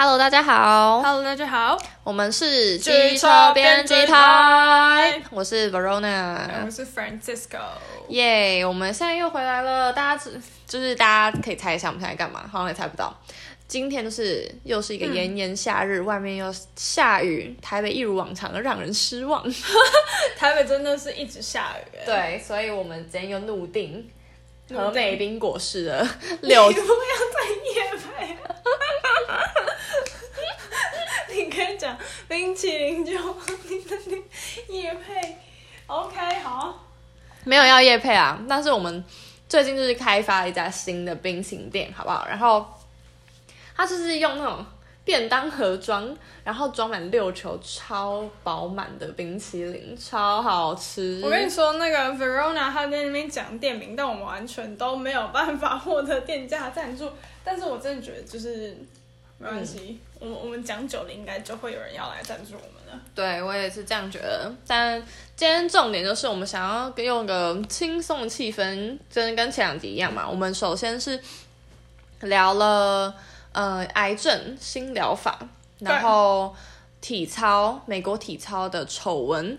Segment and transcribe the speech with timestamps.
[0.00, 1.02] Hello，大家好。
[1.02, 1.76] Hello，大家好。
[2.04, 5.20] 我们是机车编辑台。
[5.28, 7.58] 我是 Verona，我是 Francisco。
[8.08, 9.92] 耶，我们现在又回来了。
[9.92, 12.48] 大家只就是大家可以猜一下我们现在干嘛？
[12.48, 13.12] 好像也猜不到。
[13.66, 19.44] 今天就是又是一个炎炎夏日，嗯、外面又下雨，台北一如往常的让人失望。
[20.38, 21.98] 台北真的是一直下雨。
[22.06, 24.08] 对，所以我们今天又怒定
[24.70, 26.08] 和美冰果室的
[26.42, 26.68] 六。
[26.68, 28.54] 你不要再业配了。
[31.30, 33.12] 你可以讲冰淇淋就
[33.68, 33.96] 你的
[34.68, 35.36] 业配
[35.86, 36.84] ，OK 好。
[37.44, 39.02] 没有要夜配啊，但是我们
[39.48, 42.26] 最近就是开发了一家新的冰淇淋店，好不好？
[42.28, 42.66] 然后
[43.74, 44.62] 它就是用那种
[45.02, 51.22] 便当盒装，然后装满六球超饱满的冰淇淋，超好吃。
[51.24, 57.10] 我跟你说，那个 Verona 他在那边讲店名，但我们完全都没有办法获得店家赞助。
[57.42, 58.76] 但是我真的觉得就是。
[59.40, 63.02] 没关系，嗯、我我们讲久了，应该就会有人要来赞助我们了。
[63.14, 64.52] 对，我也是这样觉得。
[64.66, 65.00] 但
[65.36, 70.28] 今天重点就是，我们想要用个轻松的气氛，真的跟前两集一样嘛。
[70.28, 71.20] 我们首先是
[72.20, 73.14] 聊了
[73.52, 75.38] 呃癌症新疗法，
[75.78, 76.54] 然后
[77.00, 79.58] 体操美国体操的丑闻，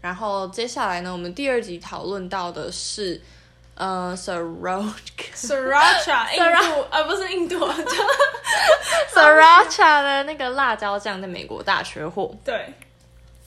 [0.00, 3.20] 然后接下来呢，我们第二集讨论到的是。
[3.78, 4.90] 呃，Sriracha，
[6.34, 7.94] 印度，啊，不是印度，叫
[9.14, 12.34] Sriracha 的那个辣椒酱在美国大缺货。
[12.44, 12.74] 对，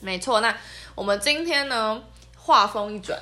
[0.00, 0.40] 没错。
[0.40, 0.56] 那
[0.94, 2.02] 我们今天呢，
[2.36, 3.18] 话锋一转。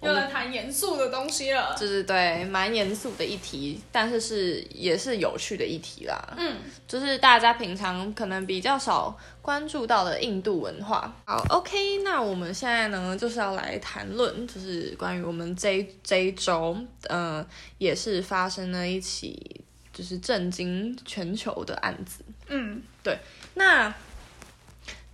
[0.00, 6.34] 又来谈严肃的东西了，就是对，蛮严肃的议题，但是是也是有趣的议题啦。
[6.36, 11.12] 嗯，就是大家平常可能比较少关注到的印度文化。
[11.24, 16.76] 好，OK，那我们现在呢就是要来谈论，就是关于我们这这一周，
[17.08, 17.46] 嗯、呃，
[17.78, 19.60] 也是发生了一起
[19.92, 22.22] 就是震惊全球的案子。
[22.46, 23.18] 嗯，对，
[23.54, 23.92] 那。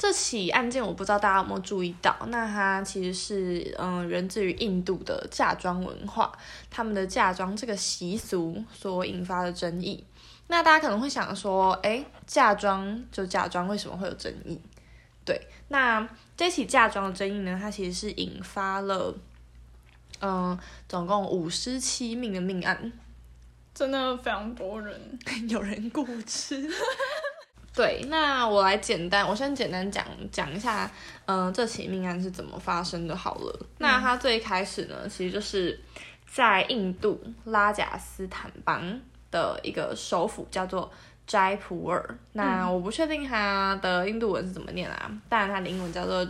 [0.05, 6.31] 这起案件我不知道大家有没有注意到，那它其实是嗯源自于印度的嫁妆文化，
[6.69, 10.05] 他们的嫁妆这个习俗所引发的争议。
[10.49, 14.61] 那大家可能会想说，哎，嫁妆就嫁妆，为什么会有争议？
[15.25, 16.07] 对，那
[16.37, 19.17] 这起嫁妆的争议呢，它其实是引发了
[20.21, 22.93] 嗯总共五十七命的命案，
[23.75, 26.71] 真的非常多人， 有人过世。
[27.75, 30.89] 对，那我来简单，我先简单讲讲一下，
[31.27, 33.59] 嗯、呃，这起命案是怎么发生的好了。
[33.61, 35.81] 嗯、那它最开始呢，其实就是
[36.33, 39.01] 在印度拉贾斯坦邦
[39.33, 40.89] 的一个首府叫做
[41.27, 42.01] 斋普尔。
[42.09, 46.25] 嗯、那我不确定它的印度文是怎么念啊，但它的英文叫做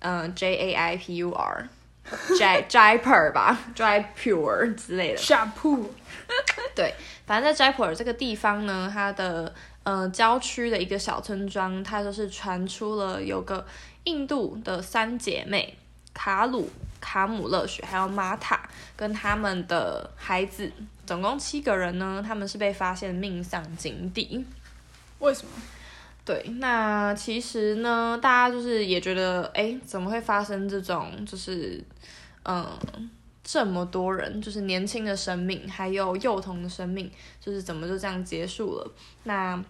[0.00, 5.16] 嗯、呃、J A I P U R，J Jaipur 吧，Jaipur 之类的。
[5.16, 5.94] 下铺。
[6.74, 6.92] 对，
[7.24, 9.54] 反正在斋普尔这个地方呢，它的。
[9.84, 13.66] 呃，郊区的一个小村庄，它就是传出了有个
[14.04, 15.76] 印度的三姐妹
[16.14, 16.68] 卡鲁、
[17.00, 20.70] 卡姆勒雪，还有玛塔跟他们的孩子，
[21.04, 24.44] 总共七个人呢，他们是被发现命丧井底。
[25.18, 25.52] 为什么？
[26.24, 31.82] 对，那其实呢，大家就是也觉得，哎，怎么会发生这种，就是
[32.44, 32.64] 嗯，
[33.44, 37.10] 这么多人，就是年轻的生命，还有幼童的生命，
[37.40, 38.92] 就是怎么就这样结束了？
[39.24, 39.62] 那。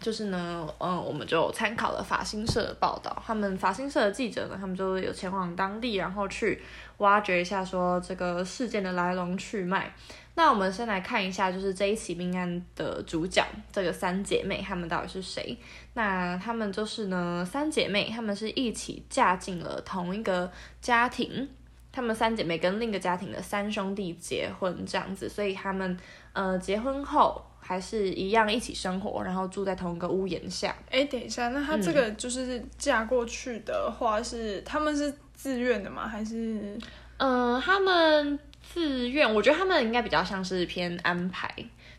[0.00, 6.60] 就是呢，嗯，我们就参考了法新社的报道，他们法新社的记者呢，他们就有前往当地，然后去
[6.96, 9.94] 挖掘一下说这个事件的来龙去脉。
[10.34, 15.56] 那我们先来看一下，就是这一起命案的主角，这个三姐妹，她们到底是谁？
[15.94, 20.50] 那她们就是呢，三姐妹，她们是一起嫁进了同一个
[20.80, 21.48] 家庭，
[21.92, 25.96] 她们三姐妹跟另一个家庭的三兄弟结婚这样子，所以他们
[26.32, 27.44] 呃结婚后。
[27.64, 30.74] 还是一样一起生活，然后住在同一个屋檐下。
[30.90, 36.08] 哎，等一下，那他这个就是嫁过去的话是，是、嗯、他们是自愿的吗？
[36.08, 36.76] 还是？
[37.18, 39.32] 嗯、呃，他们自愿。
[39.32, 41.48] 我觉得他们应该比较像是偏安排，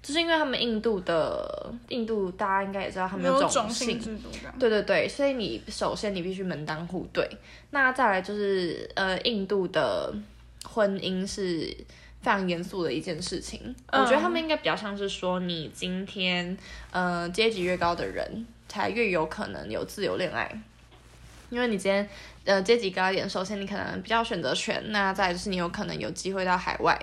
[0.03, 4.29] 就是因为他们印度的印度，大家应该也知道他们有种姓制度。
[4.59, 7.27] 对对对，所以你首先你必须门当户对，
[7.71, 10.13] 那再来就是呃，印度的
[10.63, 11.75] 婚姻是。
[12.23, 16.57] 非常严肃的一件事情，嗯、我觉得他们应该比较像是说，你今天，
[16.89, 20.49] 呃，阶级越高的人，才越有可能有自由恋爱，
[21.49, 22.07] 因为你今天，
[22.45, 26.97] 呃，阶级高一点，首先你可能比较选择权，那再就是你有可能有机会到海外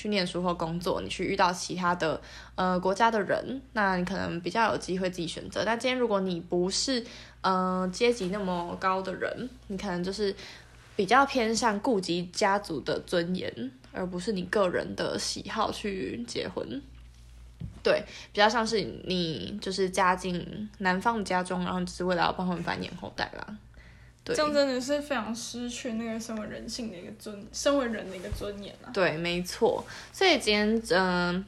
[0.00, 2.20] 去念书或工作，你去遇到其他的，
[2.54, 5.62] 呃，国家的人，那你可能比较有机会自己选择。
[5.64, 7.04] 但今天如果你不是，
[7.42, 10.34] 呃，阶级那么高的人，你可能就是
[10.96, 13.70] 比较偏向顾及家族的尊严。
[13.92, 16.80] 而不是你个人的喜好去结婚，
[17.82, 23.56] 对，比较像是你就是嫁进男方家中，然后只是为了要帮他们繁衍后代啦。
[24.24, 28.90] 对，这样真的是非常失去那个身为人性的一个尊，身为人的一个尊严啊。
[28.92, 29.84] 对，没错。
[30.12, 31.44] 所以今天，嗯、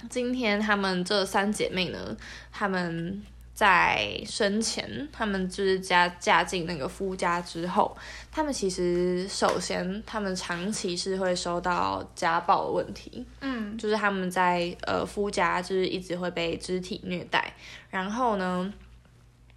[0.00, 2.16] 呃，今天他们这三姐妹呢，
[2.52, 3.22] 他们。
[3.58, 7.96] 在生前，他们就是嫁嫁进那个夫家之后，
[8.30, 17.52] 他们其实首先，他们长期是会受到家暴的问题，嗯，就是他们在呃夫家就是一直会被肢体虐待，
[17.90, 18.72] 然后呢，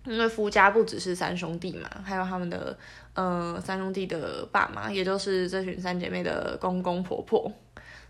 [0.06, 2.78] 因为夫家不只是三兄弟嘛，还有他们的
[3.14, 7.52] 呃三兄弟的爸妈，也就是这群三姐妹的公公婆婆。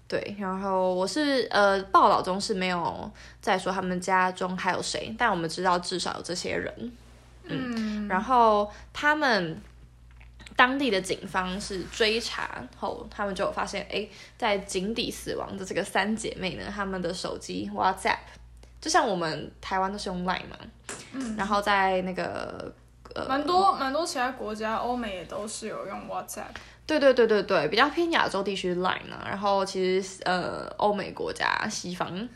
[0.07, 3.09] 对，然后我是呃报道中是没有
[3.39, 6.91] 再说他们家中还有谁，但我们知道至少有这些人，
[7.45, 9.57] 嗯，嗯然后他们
[10.57, 14.05] 当地的警方是追查后，他们就有发现，哎，
[14.37, 18.17] 在井底死亡的这个三姐妹呢，他们的手机 WhatsApp，
[18.81, 20.57] 就像我们台湾都是用 Line 嘛，
[21.13, 22.73] 嗯，然后在那个
[23.13, 26.47] 呃，蛮多蛮多其他国家，欧美也都是有用 WhatsApp。
[26.87, 32.27] 对对对对对，比较偏亚洲地区 Line 呢、啊，然后其实呃欧美国家西方，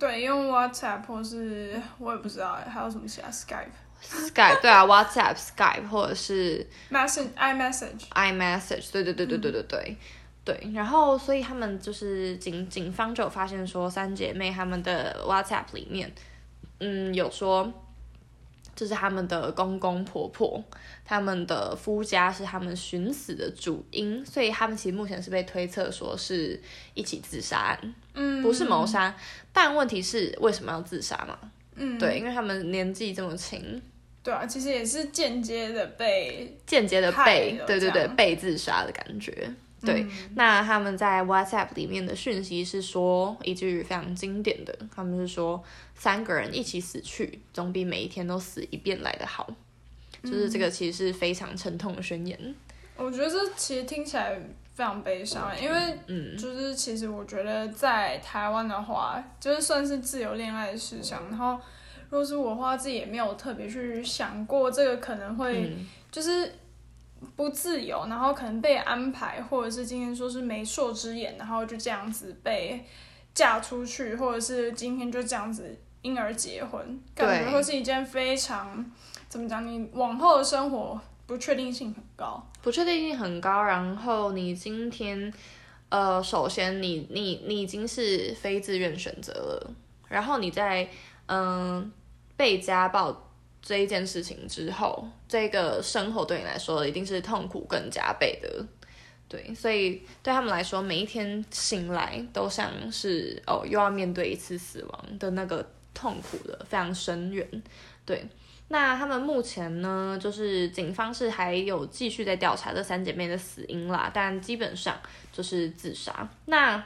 [0.00, 9.96] 对，用 WhatsApp 或是我也不知道还有什么其他 Skype，Skype 对啊 WhatsApp Skype 或者是 Message iMessage iMessage 对对对对对对对、嗯、
[10.44, 16.12] 对，然后所以他们就是警警方就有发现说三姐妹他们的 WhatsApp 里面，
[16.80, 17.72] 嗯有说。
[18.76, 20.60] 就是他们的公公婆婆，
[21.04, 26.60] 他们的夫家是他们寻死的主因，所以他们其实目前是被推测说是
[26.92, 29.14] 一起自杀案，嗯，不是谋杀。
[29.52, 31.38] 但问题是为什么要自杀嘛？
[31.76, 33.80] 嗯，对，因为他们年纪这么轻，
[34.24, 39.48] 对啊，其实也是间接的被间接的被，对对对，被自杀的感觉。
[39.84, 45.62] 对，嗯、那他们在 WhatsApp 里面的讯息是说一句非常经典的，他们是说
[45.94, 49.46] 三个人一起死去，总比每一天都死一遍来的好。
[50.22, 52.54] 嗯、就是这个其实是非常沉痛的宣言。
[52.96, 54.34] 我觉得这其实听起来
[54.74, 61.22] 非常悲伤，嗯、因为嗯，就是其实我觉得在台湾的话，就是算是自由恋爱的事项。
[61.24, 61.52] 嗯、然后，
[62.10, 65.76] 如果是我的话，自己也没有特别去想过这个可能会
[66.10, 66.52] 就是。
[67.36, 72.84] 不自由，然后可能被安排，或者是今天说是媒妁之言，然后就这样子被
[73.34, 78.84] 嫁出去，或者是今天就这样子因而结婚，感觉会是一件非常
[79.28, 79.66] 怎么讲？
[79.66, 83.62] 你往后的生活不确定性很高，不确定性很高。
[83.62, 85.32] 然后你今天，
[85.88, 89.70] 呃，首先你你你已经是非自愿选择了，
[90.08, 90.88] 然后你在
[91.26, 91.92] 嗯、
[92.36, 93.30] 被家暴。
[93.64, 98.66] 这一件事情之后，这个生活对你来说一定是痛苦更加倍的，
[99.26, 107.62] 对，所以对他们来说，每一天醒来都像是哦，又要面对一次死亡的那个痛苦的非常深远，
[108.04, 108.26] 对。
[108.68, 114.98] 那他们目前呢，就是警方是还有继续在调查这三姐妹的死因啦，但基本上
[115.32, 116.28] 就是自杀。
[116.44, 116.84] 那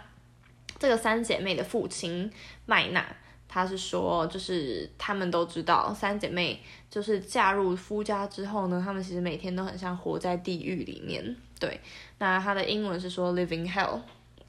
[0.79, 2.31] 这个三姐妹的父亲
[2.67, 3.05] 麦娜。
[3.49, 11.35] 他是说，就是他们都知道，三姐妹就是嫁入夫家之后呢，她们其实每天都很像活在地狱里面。
[11.59, 11.81] 对，
[12.19, 14.01] 那他的英文是说 living hell，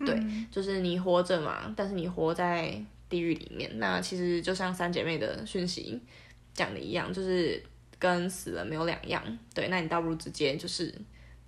[0.06, 2.80] 对，嗯、就是你活着嘛，但是你活在
[3.10, 3.68] 地狱里面。
[3.80, 6.00] 那其实就像三姐妹的讯息
[6.54, 7.64] 讲的一样，就是
[7.98, 9.24] 跟死了没有两样。
[9.56, 10.94] 对，那你倒不如直接就是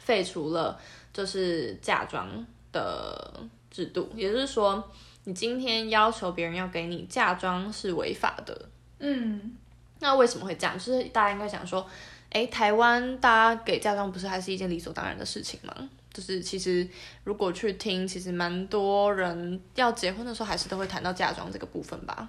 [0.00, 0.80] 废除了
[1.12, 3.38] 就是嫁妆的
[3.70, 4.82] 制度，也就是说，
[5.24, 8.70] 你今天要求别人要给你嫁妆是违法的。
[9.02, 9.54] 嗯，
[10.00, 10.78] 那为什么会这样？
[10.78, 11.86] 就是大家应该想说。
[12.34, 15.90] 哎，台湾大家给嫁妆不是还是一件理所当然的事情吗？
[16.14, 16.88] 就是其实
[17.24, 22.26] 如果去听，其实蛮多人要结婚的时候还是都会谈到嫁妆这个部分吧。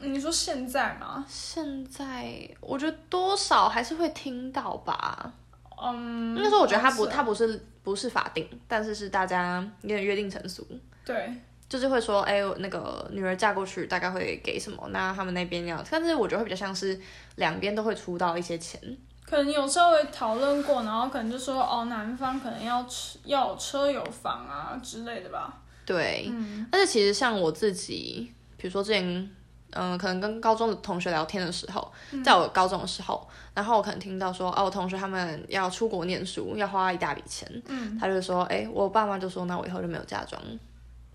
[0.00, 1.24] 你说现在吗？
[1.28, 2.26] 现在
[2.60, 5.32] 我觉得多少还是会听到吧。
[5.80, 10.66] 嗯，那时候我觉得它不，它不是不是法定，但是是大家有点约定成俗。
[11.04, 11.32] 对，
[11.68, 14.88] 就是会说，哎，那个女儿嫁过去大概会给什么？
[14.90, 16.98] 那他们那边要，但是我觉得会比较像是
[17.36, 18.80] 两边都会出到一些钱。
[19.24, 25.62] 可能有稍微讨论过，然后可能就说，哦，男方可能要车要有车有房啊之类的吧。
[25.84, 29.30] 对，嗯，但是其实像我自己，比如说之前。
[29.72, 31.92] 嗯，可能跟高中的同学聊天的时候，
[32.24, 40.56] 在我高中的时候，嗯、然后我可能听到说，哦，我同学他们要出国念书，要花一大笔钱，嗯，他就说，哎，我爸妈就说，那我以后就没有嫁妆，哦，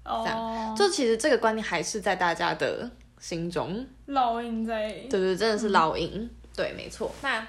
[0.05, 2.89] 这样，就其实这个观念还是在大家的
[3.19, 7.13] 心中烙印在，对对，真的是烙印，嗯、对，没错。
[7.21, 7.47] 那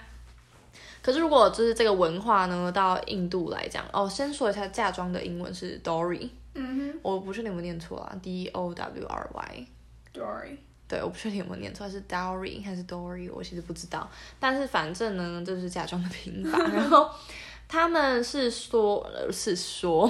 [1.03, 10.57] 可是如果就是这个文化呢，到印度来讲，哦，先说一下嫁妆的英文是 dowry，嗯哼，我不确定有没有念错啊，D O W R Y，dowry。
[10.87, 14.07] 对，我不确定有没有念错，是 dowry 还是 dory，我其实不知道。
[14.39, 16.59] 但是反正呢，这就是嫁妆的拼法。
[16.69, 17.09] 然后
[17.67, 20.07] 他们是说，是说，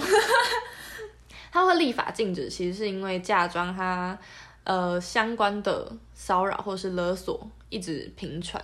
[1.52, 4.18] 他会立法禁止，其实是因为嫁妆它
[4.64, 8.60] 呃相关的骚扰或是勒索一直频传。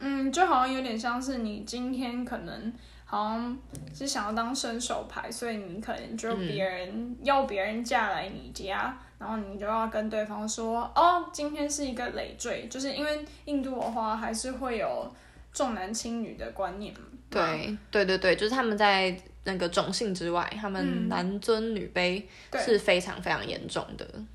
[0.00, 2.70] 嗯，就好像有点像是你今天可能。
[3.10, 3.58] 好像
[3.94, 15.10] 是想要当伸手牌，所以你可能就别人、嗯、要别人嫁来你家，然后你就要跟对方说，哦，今天是一个累赘，就是因为印度的话还是会有
[15.54, 16.92] 重男轻女的观念。
[17.30, 19.18] 对对对对，就是他们在
[19.48, 22.22] 那个种姓之外，他们男尊女卑
[22.64, 24.08] 是非常非常严重的。
[24.14, 24.28] 嗯、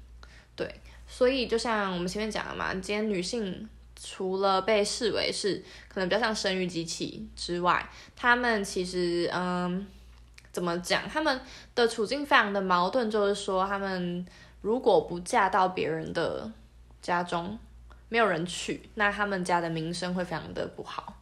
[0.58, 0.68] 对，
[1.08, 3.70] 所以就像我们前面讲的嘛，今天女性。
[4.06, 9.88] 除了被视为是可能比较像生育机器之外，他们其实嗯，
[10.52, 11.08] 怎么讲？
[11.08, 11.40] 他们
[11.74, 14.26] 的处境非常的矛盾，就是说，他们
[14.60, 16.52] 如果不嫁到别人的
[17.02, 17.58] 家中，
[18.10, 21.22] 没有人娶，那他们家的名声会非常的不好，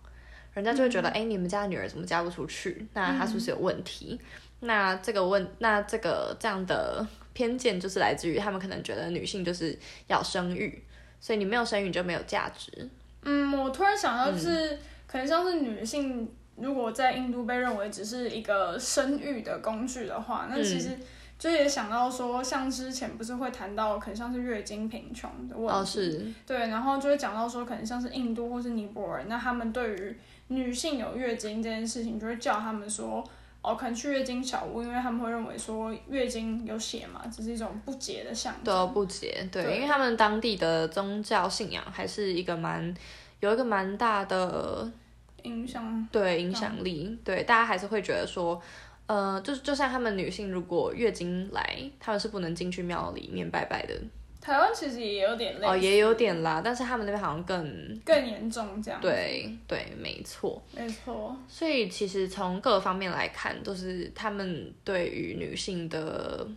[0.53, 2.87] 人家就会觉得，哎、嗯，你们家的女儿怎么嫁不出去？
[2.93, 4.19] 那她是不是有问题？
[4.61, 9.77] 嗯、那这个问，那这个这样的偏见就是来自于他们可能觉得女性就是
[10.07, 10.83] 要生育。
[11.19, 12.89] 所以你没有生育，你就没有价值。
[13.21, 20.97] 嗯，我突然想到，就是、嗯、可能像是女性，如果在印度被认为只是一个生育的工具的话，那其实
[21.37, 25.73] 就也想到说，像之前不是会谈到，可能像是月经贫穷的问题。
[25.73, 26.25] 哦，是。
[26.47, 30.17] 对，然后就会讲到说，可能像是印度或是尼泊尔，那他们对于
[30.53, 33.23] 女性有月经这件事情，就会叫他们说。
[33.63, 38.63] 哦，可能去月经小屋，因为他们会认为说月经有血嘛，只是一种不洁的象征。
[38.63, 42.91] 对，不洁，对，因为他们当地的宗教信仰还是一个蛮
[43.39, 44.91] 有一个蛮大的
[45.43, 48.59] 影响，对影响力，嗯、对大家还是会觉得说，
[49.05, 53.93] 呃，就就像他们女性如果月经来，他们是不能进去庙里面拜拜的。
[54.41, 58.99] 台湾其实也有点类哦，也有点啦，但是他们那边好像更更严重这样。
[58.99, 61.37] 对对，没错，没错。
[61.47, 66.47] 所以其实从各方面来看，都是他们对于女性的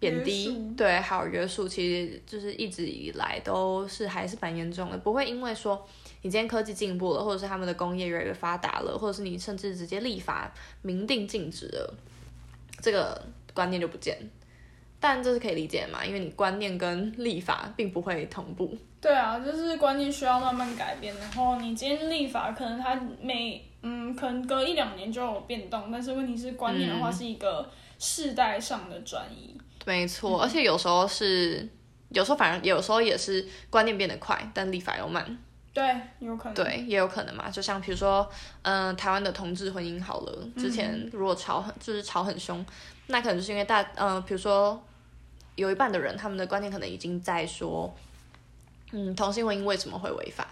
[0.00, 4.96] 贬低，对，还有约束，其实就是一直以来都是还是蛮严重的。
[4.96, 5.86] 不会因为说
[6.22, 11.94] 你今天科技进步了，或者是他们的工业越来越发达了，或者是你甚至直接立法明定禁止了，
[12.80, 14.16] 这个观念就不见。
[15.00, 16.04] 但这是可以理解嘛？
[16.04, 18.76] 因为你观念跟立法并不会同步。
[19.00, 21.16] 对啊，就是观念需要慢慢改变。
[21.18, 25.92] 然后你今天立法，可能它每嗯，可能隔一两年就有变动。
[25.92, 29.54] 但是问题是，观念的话是一个世代上的转移。
[29.56, 31.68] 嗯、没错，而且有时候是，
[32.08, 35.38] 有时候反而有时候也是观念变得快，但立法又慢。
[35.72, 36.54] 对，有可能。
[36.54, 37.48] 对，也有可能嘛。
[37.48, 38.28] 就像比如说，
[38.62, 42.66] 嗯、呃，台湾的同志婚姻好了，之前如果吵很，就是吵很凶，
[43.06, 44.82] 那可能就是因为大，嗯、呃，比如说。
[45.58, 47.92] 有一半的人，他们的观念可能已经在说，
[48.92, 50.46] 嗯，同性婚姻为什么会违法？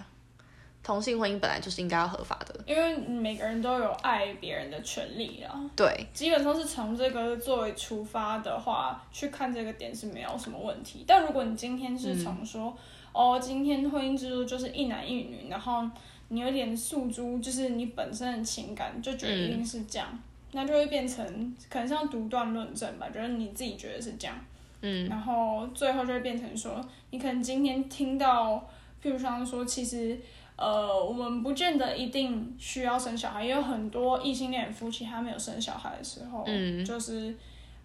[0.82, 5.52] 同性婚姻本来就是应该要合法的，因为每个人都有爱别人的权利啊。
[5.76, 11.04] 对，基本上是从这个作为出发的话，去看这个点是没有什么问题。
[11.06, 12.76] 但如果你今天是从说，嗯、
[13.12, 15.88] 哦，今天婚姻制度就是一男一女，然后
[16.28, 20.20] 你有点诉诸，就是你本身的情感就觉得一定是这样，嗯、
[20.52, 21.24] 那就会变成
[21.68, 24.36] 可能像独断论证吧，就是你自己觉得是这样。
[24.80, 26.80] 嗯，然后最后就会变成说，
[27.10, 28.68] 你可能今天听到，
[29.02, 30.18] 譬如像说，其实，
[30.56, 37.34] 呃，我们不见得一定需要生小孩，也有很多异性恋夫妻他没有生小孩的时候，嗯，就是，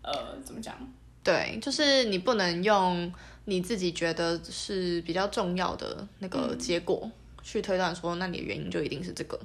[0.01, 0.75] 呃，怎么讲？
[1.23, 3.11] 对，就是你不能用
[3.45, 7.09] 你自己觉得是比较重要的那个结果
[7.41, 9.39] 去推断说，那你的原因就一定是这个。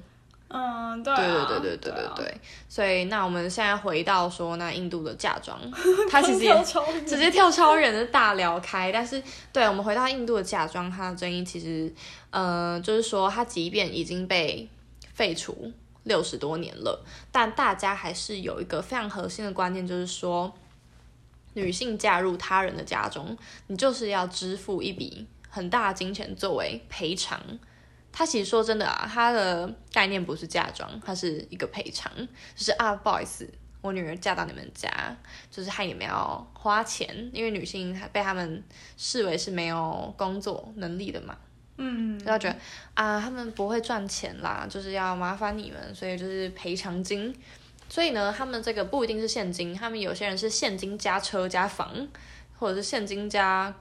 [0.48, 1.16] 嗯，对、啊，
[1.48, 5.60] 对对对对对对对，对，所以那我们现在回到说，那印度的嫁妆，
[6.08, 6.64] 它其实也
[7.04, 8.92] 直接跳超人的大聊开。
[8.92, 9.20] 但是，
[9.52, 11.92] 对，我们回到印度的嫁妆，它的争议其实，
[12.30, 14.68] 呃，就是说，它即便已经被
[15.14, 15.72] 废除
[16.04, 20.54] 六十多年了，但大家还是有一个非常核心的观念，就是说，
[21.54, 23.36] 女性嫁入他人的家中，
[23.66, 27.40] 你就是要支付一笔很大的金钱作为赔偿。
[28.18, 32.10] 他其实说真的啊，他的概念不是嫁妆，他是一个赔偿，
[32.54, 33.46] 就是啊，不好意思，
[33.82, 34.88] 我女儿嫁到你们家，
[35.50, 38.64] 就是害你们要花钱，因为女性被他们
[38.96, 41.36] 视为是没有工作能力的嘛。
[41.76, 42.56] 嗯，就觉得
[42.94, 47.38] 啊，他们不会赚钱啦，就是要麻烦你们，所以就是赔偿金。
[47.90, 52.08] 所以呢，他们这个不一定是现金，他们有些人是现金加车加房，
[52.58, 53.74] 或者是现金加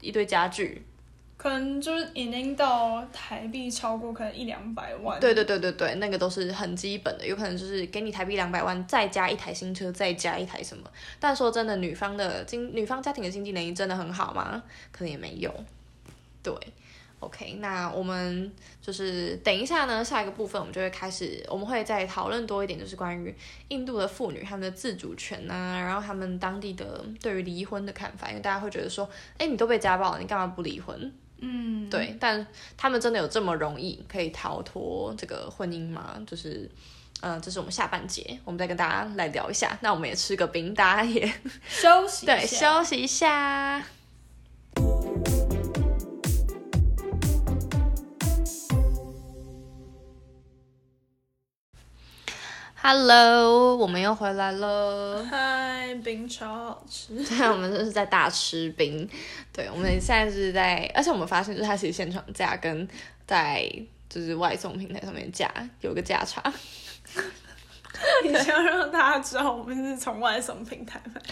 [0.00, 0.86] 一堆家具。
[1.36, 5.20] 可能就是已经到台币超过可能一两百万。
[5.20, 10.88] 对对对对对，那个都是很基本的，有可能就是给你台币两百万，再加一台新车，再加一台什么。
[11.20, 14.62] 但说真的，女方的经女方家庭的经济能力真的很好吗？
[14.90, 15.52] 可能也没有。
[16.42, 16.54] 对
[17.20, 18.50] ，OK，那我们
[18.80, 23.34] 就是等一下呢，下一个部分我们就会开始，我们会再讨论多一点，就是关于
[23.68, 31.12] 印度的妇女她们的自主权啊，然后他们当地的对于离婚的看法，因为大家会觉得说，哎，你都被家暴了，你干嘛不离婚？
[31.46, 36.18] 嗯，对，但他们真的有这么容易可以逃脱这个婚姻吗？
[36.26, 36.70] 就是，
[37.20, 39.76] 嗯、呃，这是我们下半节，我们再跟大家来聊一下。
[39.82, 41.30] 那我们也吃个冰，大家也
[41.68, 43.84] 休息，对，休息一下。
[52.86, 55.24] Hello，我们又回来了。
[55.24, 57.14] 嗨，冰超好吃。
[57.24, 59.08] 对， 我们就是在大吃冰。
[59.50, 62.86] 对，我们现在是在，而且我们发现，就是它其实现场价跟
[63.26, 63.66] 在
[64.06, 65.50] 就是外送平台上面价
[65.80, 66.42] 有一个价差。
[68.22, 71.22] 你想让大家知道我们是从外送平台买？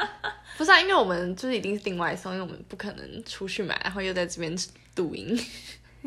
[0.56, 4.56] 不是啊，因为我们就是一定是订外送，因为我们不可能出去买，然后又在这边
[4.96, 5.38] 录音。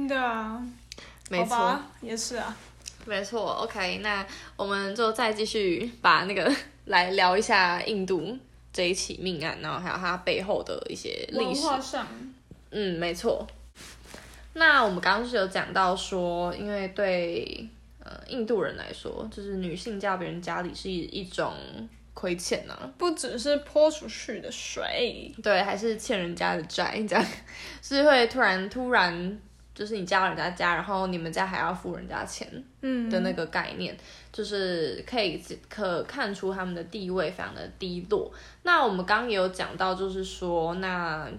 [0.07, 0.59] 对啊，
[1.29, 2.57] 没错，也是啊。
[3.05, 6.51] 没错，OK，那我们就再继续把那个
[6.85, 8.35] 来聊一下印度
[8.73, 11.61] 这一起命案，然后还有它背后的一些历史。
[11.81, 12.07] 上，
[12.71, 13.47] 嗯，没错。
[14.53, 17.69] 那我们刚刚是有讲到说，因为对
[18.03, 21.53] 呃印度人来说，就是女性嫁别人家里是一一种
[22.15, 27.25] 亏欠呢、啊，不只是泼出去的水，对，还是欠人家的债，这样
[27.83, 29.39] 是会突然突然。
[29.75, 32.49] 就是你嫁到人家家，然后你们家还要付人家钱，
[32.81, 33.99] 嗯的那个概念，嗯、
[34.31, 38.31] 就是可以可看出他们的地位非常的低落。
[38.63, 41.29] 那我们刚刚也有讲到，就是说，那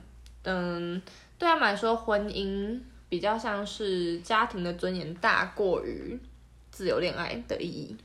[0.43, 1.01] 嗯，
[1.39, 6.21] 对他们来说，婚姻比较像是家庭的尊严大过于
[6.71, 7.97] 自由恋爱的意义，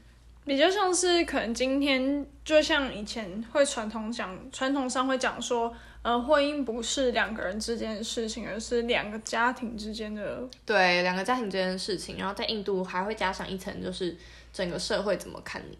[0.45, 5.75] 比较像是可能今天就像以前会传统讲，传统上会讲说。
[6.03, 10.47] 呃，婚姻不是两个人之间的事情，而是两个家庭之间的。
[10.65, 12.17] 对，两个家庭之间的事情。
[12.17, 14.17] 然后在印度还会加上一层，就是
[14.51, 15.77] 整个社会怎么看你。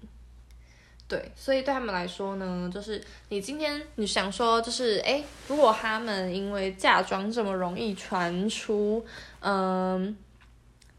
[1.08, 9.04] 对，所以对他们来说呢，就是你今天你想说，就是哎，如果他们因为嫁妆这么容易传出，
[9.40, 10.16] 嗯，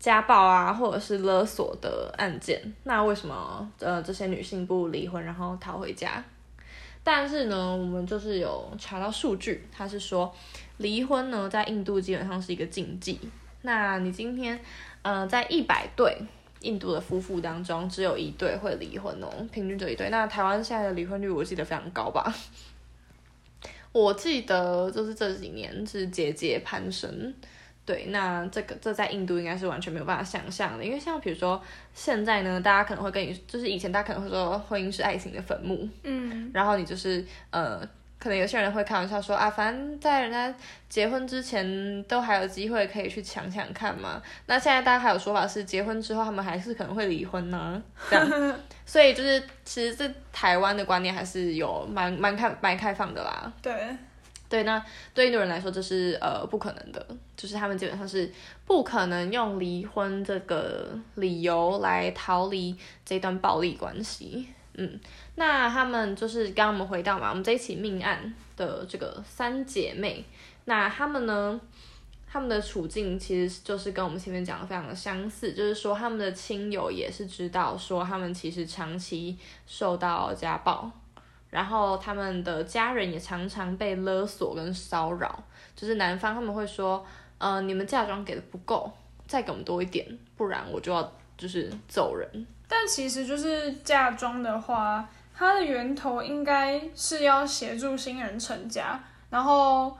[0.00, 6.22] 家暴啊，或者是勒索的案件，那为什么呃这些女性不离婚，然后逃回家？
[7.04, 10.32] 但是呢，我们就是有查到数据，他是说
[10.76, 13.18] 离婚呢，在印度基本上是一个禁忌。
[13.62, 14.58] 那你今天，
[15.02, 16.16] 呃，在一百对
[16.60, 20.10] 印度的夫妇当中，只有一对会离婚哦，平均就一对。
[20.10, 22.32] 那台湾现在的离婚率，我记得非常高吧？
[23.92, 27.34] 我记得就是这几年是节节攀升。
[27.84, 31.60] 对，那这个这在印度应该是完全没有办法想象的，因为像比如说
[31.92, 37.80] 现在呢，大家可能会跟你，就是以前大家可能会说婚姻是爱情的坟墓，嗯，然后你就是呃，
[38.20, 40.54] 可能有些人会开玩笑说啊，反正在人家
[40.88, 44.22] 结婚之前都还有机会可以去抢抢看嘛。
[44.46, 48.54] 那现在大家还有说法是结婚之后他们还是可能会离婚呢，这样，
[48.86, 53.74] 所以就是其实这台湾的观念还是有蛮蛮开蛮开放的啦，对。
[54.52, 54.84] 对，那
[55.14, 58.30] 对印度人来说，这是呃不可能的，就是他们基本上是
[58.66, 64.46] 不可能用离婚这个理由来逃离这段暴力关系。
[64.74, 65.00] 嗯，
[65.36, 70.22] 那他们就是刚刚我们回到嘛，我们这一起命案的这个三姐妹，
[70.66, 71.58] 那他们呢，
[72.30, 80.90] 他们的处境其实就是跟我们前面讲的非常的相似，就是说他们的亲友也是知道说他们其实长期受到家暴。
[81.52, 85.44] 然后他们的家人也常常被勒索跟骚扰，
[85.76, 87.04] 就是男方他们会说，
[87.36, 88.90] 呃，你们嫁妆给的不够，
[89.26, 92.46] 再给我们多一点，不然我就要就是走人。
[92.66, 99.94] 但其实就是嫁妆的话，它的源头应该是要协助新人成家，然后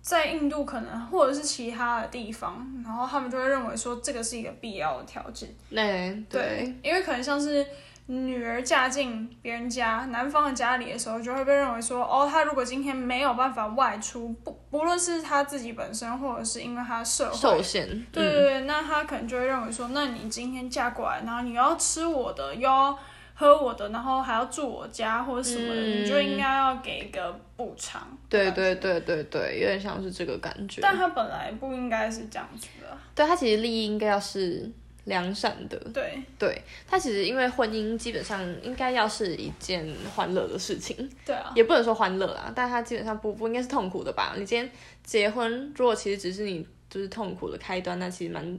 [0.00, 5.54] 在印度可能或者是其他的地方，然后他们就会认为说这个是一个必要的条件。
[5.68, 7.66] 对对，因为可能像是
[8.10, 22.98] 女儿嫁进别人家男方的家里的时候，就会被认为说，哦，他如果今天没有办法外出，不不论是他自己本身，或者是因为他社会受限，对对对，嗯、那他可能就会认为说，那你今天嫁过来，然后你要吃我的，又要
[23.32, 28.02] 喝我的，然后还要住我家或者什么的，嗯、你就应该要给一个补偿。
[28.28, 30.80] 对对对对对，有点像是这个感觉。
[30.80, 32.88] 但他本来不应该是这样子的。
[33.14, 34.68] 对，他其实利益应该要是
[35.10, 35.76] 良善的。
[35.92, 40.96] 对对，他其实因为婚姻基本上应该要是一件欢乐的事情。
[41.26, 41.52] 对啊。
[41.54, 44.34] 也不能说欢乐啊，但他基本上不不应该是痛苦的吧？
[44.38, 44.70] 你今天
[45.04, 48.58] 结婚，如果其实只是你就是痛苦的开端，那其实蛮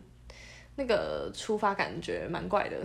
[0.75, 2.75] 那个出发感觉蛮怪的。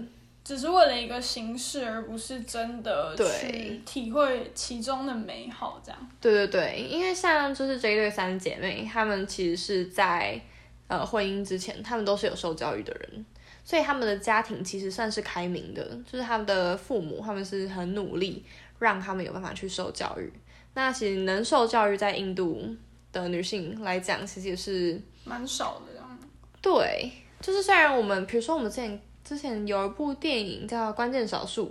[0.45, 6.11] 只是为了一个形式，而不是真的去体会其中的美好，这样。
[6.21, 10.41] 对对对，因为像就是这一对三姐妹，她们其实是在
[10.87, 13.27] 呃婚姻之前，她们都是有受教育的人，
[13.67, 18.43] 所以他们的家庭其实算是开明的，就是他们的父母，他们是很努力
[18.79, 20.33] 让他们有办法去受教育。
[20.73, 22.65] 那其实能受教育在印度
[23.13, 26.19] 的女性来讲，其实也是蛮少的这样。
[26.63, 28.99] 对，就是虽然我们比如说我们之前。
[29.27, 31.69] 之前有一部电影叫《关键少数》，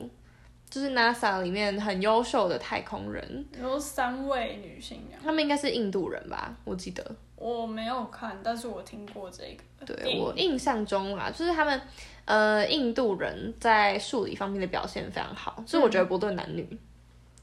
[0.69, 6.53] 就是 NASA 里面很优秀的太空人，有三位女性，她们应该是印度人吧？
[6.65, 9.85] 我记得我没有看，但是我听过这个。
[9.85, 11.79] 对，我印象中啊，就是他们
[12.25, 16.79] 呃印度人在数理方面的表现非常好，所以我觉得不论男女，嗯、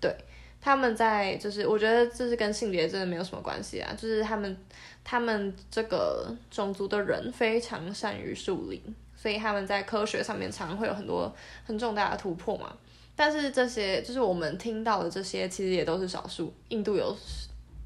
[0.01, 0.17] 对
[0.61, 4.57] 他们在就是我觉得这是跟性别真的没有什么关系啊，就是他们
[5.05, 8.83] 他们这个种族的人非常善于数理。
[9.15, 11.33] 所以他们在科学上面常常会有很多
[11.65, 12.77] 很重大的突破嘛，
[13.15, 16.53] 但是这些就是我们听到的这些，其实也都是少数。
[16.71, 17.17] 印度有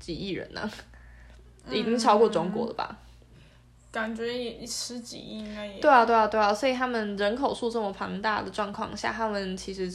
[0.00, 0.72] 几亿人呢、啊，
[1.70, 2.88] 已经超过中国了吧？
[2.90, 2.96] 嗯、
[3.92, 5.80] 感觉也十几亿应该也。
[5.80, 6.52] 对啊，对啊，对啊！
[6.52, 9.92] 所以他们人口数这么庞大的状况下，他们其实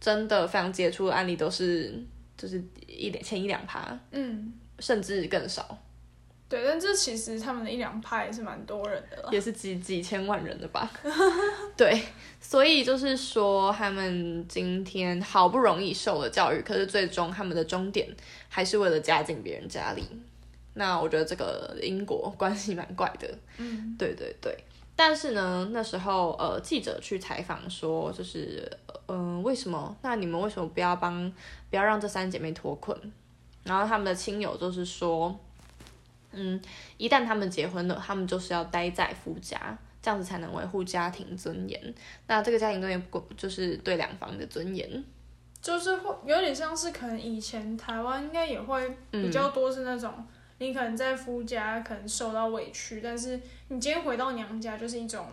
[0.00, 1.94] 真的非常杰出的案例都是
[2.36, 5.78] 就是一点前一两趴，嗯，甚至更少。
[6.48, 10.90] 对，但这其实他们的一两派也是蛮多人的，也是几几千万人的吧。
[11.76, 12.02] 对，
[12.40, 18.08] 所以就是说，他们今天好不容易受了教育，可是最终他们的终点
[18.48, 20.02] 还是为了嫁进别人家里。
[20.74, 23.28] 那我觉得这个因果关系蛮怪的。
[23.58, 24.56] 嗯，对对对。
[24.94, 28.70] 但是呢，那时候呃，记者去采访说，就是
[29.06, 29.96] 嗯、呃，为什么？
[30.02, 31.32] 那你们为什么不要帮，
[31.70, 32.96] 不要让这三姐妹脱困？
[33.64, 35.38] 然后他们的亲友就是说。
[36.32, 36.62] 嗯，
[36.96, 41.94] 一旦他们结婚了，他们就是要待在夫家，这样子才能维护家庭尊严。
[42.28, 45.04] 那这个家庭尊严不就是对两方的尊严，
[45.60, 50.26] 就是会有点像是可能以前台湾应该也会比较多是那种，嗯、
[50.60, 55.26] 你可能在夫家可能受到委屈，但是你今天回到娘家就是一种，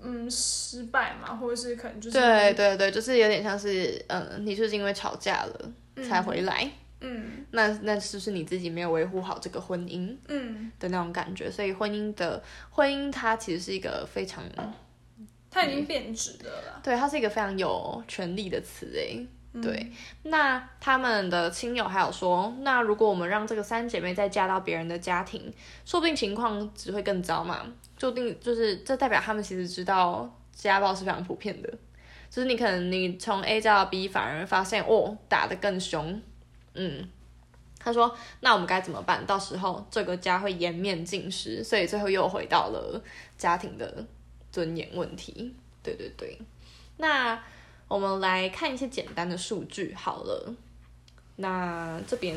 [0.00, 5.72] 嗯，失败嘛，或者是可能就是对对对，就是有点像是嗯，你就是因为吵架了
[6.08, 6.64] 才回来。
[6.64, 10.14] 嗯嗯，那那是不是你自己没有维护好这个婚姻？
[10.28, 14.44] 嗯的那种感觉，所以婚姻的婚姻它其实是一个非常，
[15.50, 16.80] 它已经变质的了。
[16.82, 19.16] 对，它是一个非常有权力的词诶。
[19.18, 19.28] 嗯、
[19.60, 19.90] 对，
[20.22, 25.52] 那他们的亲友还有说，那如果我们让这个三姐妹再嫁到别人的家庭，
[25.84, 27.66] 说不定情况只会更糟嘛。
[27.96, 31.68] 注定就是这代表他们其实知道家暴是非常普遍的，
[32.30, 36.22] 就是你可能你从 A 嫁到 B，反而发现哦打得更凶。
[36.74, 37.08] 嗯，
[37.80, 39.26] 他说：“那我们该怎么办？
[39.26, 43.02] 到时候这个家会颜面尽失，所以最后又回到了
[43.36, 44.06] 家庭的
[44.52, 46.38] 尊严问题。”对对对，
[46.98, 47.42] 那
[47.90, 50.54] 我们来看一些简单的数据好了。
[51.36, 52.36] 那这边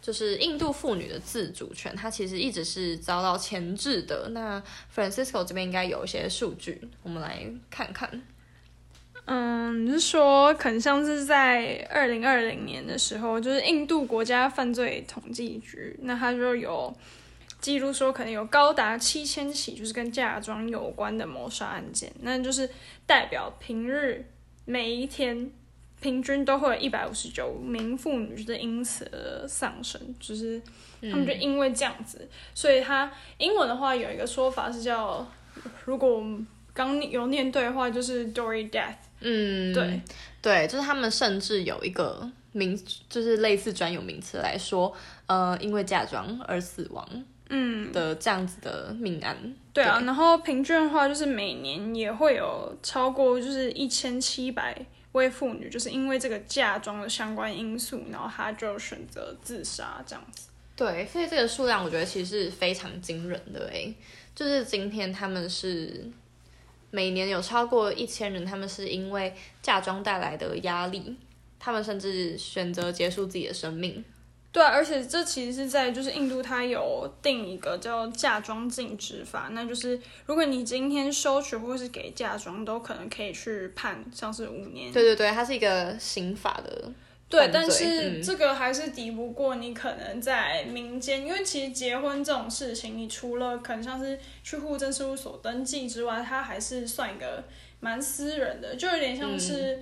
[0.00, 4.30] 就是印度妇女的自主权，它其实一直是遭到钳制的。
[4.30, 4.62] 那
[4.94, 8.08] Francisco 这边应该有一些数据，我们来看看。
[9.26, 16.96] 嗯，你是说可能像是在二零二零年的时候，就是印度国家犯罪统计局，那他就有
[17.60, 22.70] 记录说，可能有高达七千起就是跟嫁妆有关的谋杀案件，那就是
[23.04, 24.24] 代表平日
[24.68, 25.50] 每一天
[25.98, 30.60] 平均都会有一百五十九名妇女就是因此而丧生，就是
[31.00, 35.26] 他们就因为这样子，嗯、所以他英文的话有一个说法是叫，
[35.86, 38.94] 如果我们刚有念对的话，就是 Dowry Death。
[39.20, 40.00] 嗯，对，
[40.42, 42.78] 对，就是他们甚至有一个名，
[43.08, 44.94] 就是类似专有名词来说，
[45.26, 49.36] 呃，因为嫁妆而死亡，嗯的这样子的命案。
[49.72, 54.76] 对啊，然后平均的话，就是每年也会有超过就是一千七百
[55.12, 60.48] 位妇女，就是因为这个嫁妆的相关因素，然后她就选择自杀这样子。
[60.76, 63.94] 对，所以这个数量我觉得其实是非常惊人的诶，
[64.34, 66.08] 就是今天他们是
[66.90, 71.16] 每年有超过一千人，他们是因为嫁妆带来的压力，
[71.58, 74.04] 他们甚至选择结束自己的生命。
[74.58, 84.92] 对，而且这其实是在就是印度，它有定一个叫嫁妆禁止法，那就是如果你今天收取或是给嫁妆，都可能可以去判像是五年。
[84.92, 86.90] 对对对，它是一个刑法的。
[87.28, 97.44] 对，但是这个还是抵不过你可能在民间，嗯、因为其实结婚这种事情，你除了可能像是去户政事务所登记之外，它还是算一个
[97.78, 99.76] 蛮私人的，就有点像是、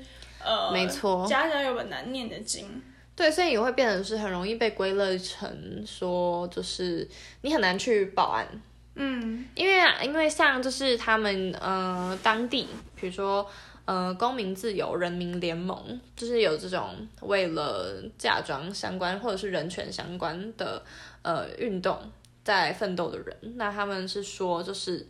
[0.44, 2.82] 嗯、呃，没错，家家有本难念的经。
[3.16, 5.48] 对，所以也会变成是很容易被归类成
[5.84, 7.08] 说，就是
[7.40, 8.46] 你很难去报案。
[8.94, 13.44] 嗯，因为因为像就是他们呃当地，比如说。
[13.86, 20.82] 呃，公民自由人民联盟就是有这种为了嫁妆相关或者是人权相关的
[21.22, 21.96] 呃运动
[22.42, 23.36] 在奋斗的人。
[23.54, 25.06] 那他们是说，就是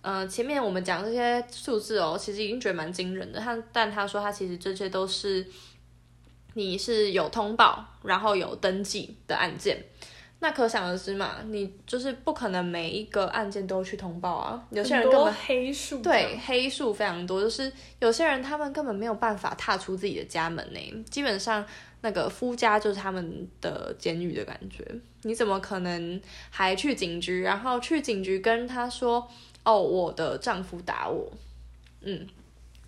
[0.00, 3.40] 呃前面我们讲这些数字哦，其实已经觉得蛮惊人的。
[3.40, 5.44] 他但他说他其实这些都是
[6.54, 9.84] 你是有通报然后有登记的案件。
[10.42, 14.66] 那可想而知嘛，你就是不可能每一个案件都去通报啊。
[14.70, 21.04] 有些人根本黑数，对，黑数非常多，就是有些人他们根本没有办法踏出自己的家门呢。
[21.10, 21.62] 基本上
[22.00, 24.82] 那个夫家就是他们的监狱的感觉。
[25.24, 29.28] 你怎么可能还去警局，然后去警局跟他说，
[29.62, 31.30] 哦，我的丈夫打我，
[32.00, 32.26] 嗯。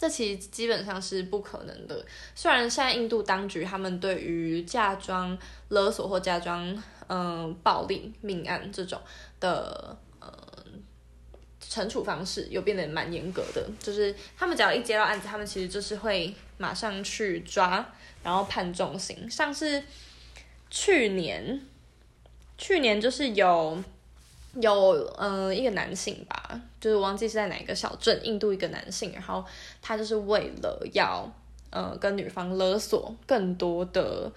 [0.02, 2.04] 这其实基本上是不可能的。
[2.34, 5.38] 虽然现在印度当局他们对于嫁妆
[5.68, 9.00] 勒索或嫁妆嗯、暴力命案这种
[9.38, 10.28] 的呃
[11.60, 17.88] 惩处方式有变得蛮严格的，就是他们只要一接到案子，他们其实就是会马上去抓，
[18.24, 19.30] 然后判重刑。
[19.30, 19.80] 像是
[20.68, 21.60] 去年，
[22.58, 23.80] 去年就是有。
[24.60, 29.44] 有嗯、呃、一个男性吧，就是忘记是在哪个小镇，印度一个男性，然后
[29.80, 31.30] 他就是为了要
[31.70, 34.30] 呃跟女方勒索更多的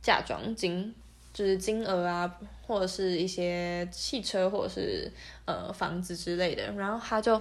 [0.00, 0.94] 嫁妆金，
[1.32, 2.32] 就是金额啊，
[2.66, 5.10] 或者是一些汽车或者是
[5.44, 7.40] 呃房子之类的，然后他就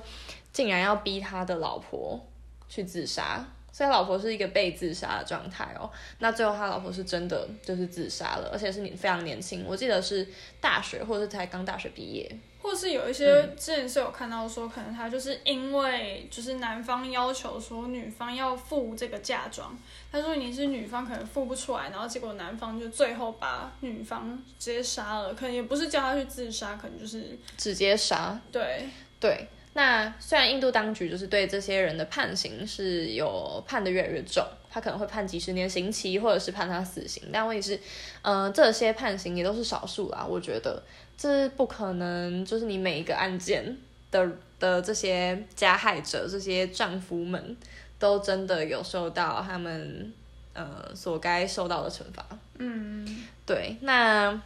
[0.52, 2.20] 竟然要逼他的老婆
[2.68, 3.46] 去自杀。
[3.78, 5.88] 所以他老婆是一个被自杀的状态哦，
[6.18, 10.28] 那最后他老婆是真的就是自杀了，而且是你非常年轻，我记得是
[10.60, 12.28] 大学或者是才刚大学毕业，
[12.60, 19.78] 或是有一些之前是有看到说，可能他就是因为就是男方要求说女方要付这个嫁妆，
[20.12, 28.90] 他说你是女方可能付不出来，然后结果男方就最后把女方直接杀了，可能也不是叫他去自杀，可能就是直接杀，对。
[29.20, 29.48] 对。
[29.78, 37.80] 那虽然印度当局就是对这些人的判刑是有判得越来越重，他可能会判几十年刑期，或者是判他死刑，但问题是，
[38.24, 40.26] 嗯、这些判刑也都是少数啦。
[40.28, 40.82] 我觉得
[41.16, 43.78] 这不可能，就是你每一个案件
[44.10, 44.28] 的
[44.60, 47.56] 的这些加害者，这些丈夫们
[48.00, 50.12] 都真的有受到他们
[50.54, 52.26] 呃所该受到的惩罚。
[52.58, 53.06] 嗯，
[53.46, 54.42] 对，那。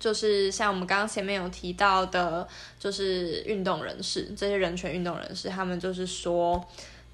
[0.00, 6.64] 就是像我们刚刚前面有提到的，就是运动人士，这些人权运动人士，他们就是说，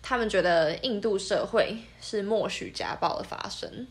[0.00, 3.86] 他们觉得印度社会是默许家暴的发生，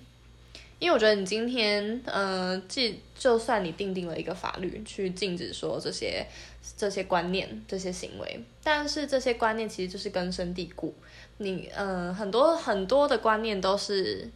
[0.79, 6.25] 因为我觉得你今天，呃，即就算你定定了一个法律去禁止说这些
[6.77, 10.95] 这些观念、这些行为，但是这些观念其实就是根深蒂固，
[11.37, 14.29] 你，呃，很多很多的观念都是。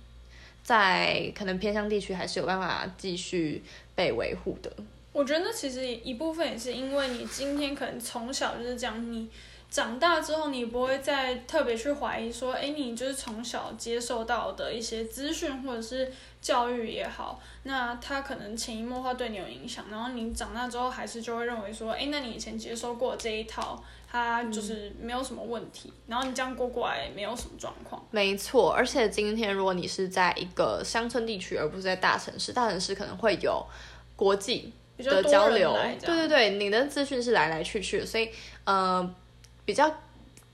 [0.63, 3.62] 在可能偏乡地区还是有办法继续
[3.93, 4.71] 被维护的。
[5.12, 9.30] 我觉得其实一部分也是因为你今天可能从小就是这样，你
[9.69, 23.84] 长大之后你不会再特别去怀疑说，哎，你就是从小接受到的一些资讯或者是教育也好，那他可能潜移默化对你有影响，然后你长大之后还是就会认为说，哎，那你以前接受过这一套。
[24.13, 27.99] 他就是没有什么问题，嗯、然后你这样过过来没有什么状况。
[28.12, 33.65] 没错，而且今天如果你是在一个乡村地区，而不是在大城市，大城市可能会有
[34.15, 35.76] 国际的交流。
[35.99, 38.30] 对对对，你的资讯是来来去去的，所以
[38.65, 39.15] 呃
[39.65, 39.91] 比较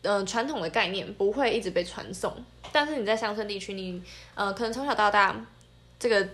[0.04, 2.34] 呃传统的概念不会一直被传送。
[2.72, 4.02] 但是你在乡村地区，你
[4.36, 5.36] 呃可能从小到大
[6.00, 6.26] 这个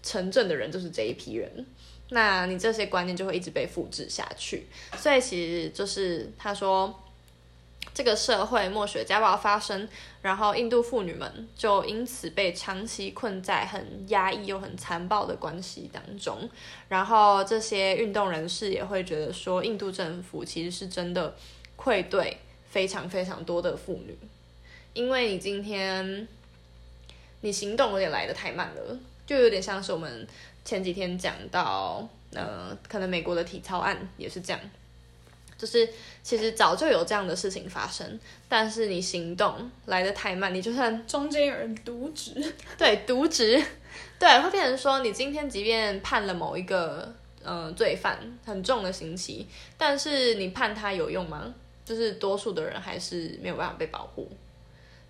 [0.00, 1.66] 城镇的人就是这一批人。
[2.10, 4.66] 那你这些观念就会一直被复制下去，
[4.96, 7.02] 所以其实就是他说，
[7.92, 9.86] 这个社会默许家暴发生，
[10.22, 16.48] 然后印度妇女们就因此被长期困在很压抑又很残暴的关系当中，
[16.88, 21.36] 然后这些运动人士也会觉得说，印度政府其实是真的
[21.76, 22.38] 愧对
[22.70, 24.16] 非常非常多的妇女，
[24.94, 26.26] 因为你今天
[27.42, 30.26] 你行动有点来得太慢了，就有点像是我们。
[30.68, 34.60] 前几天讲到，呃，可能美国的体操案也是这样，
[35.56, 35.88] 就是
[36.22, 42.34] 其实早就有这样的事情发生，但是你行动来得太慢，你就算中间有人渎职，
[42.76, 43.58] 对，渎职，
[44.18, 47.10] 对，会变成说你今天即便判了某一个
[47.42, 49.46] 呃罪犯很重的刑期，
[49.78, 51.54] 但是你判他有用吗？
[51.82, 54.30] 就是多数的人还是没有办法被保护，